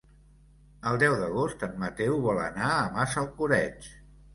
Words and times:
El 0.93 0.97
deu 1.03 1.19
d'agost 1.21 1.67
en 1.69 1.77
Mateu 1.85 2.19
vol 2.27 2.45
anar 2.49 2.75
a 2.81 2.85
Massalcoreig. 3.01 3.97